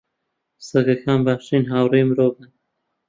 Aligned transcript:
سەگەکان 0.67 1.19
باشترین 1.25 1.65
هاوڕێی 1.71 2.07
مرۆڤن. 2.09 2.51